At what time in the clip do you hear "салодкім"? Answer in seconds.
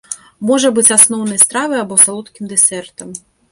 2.07-2.51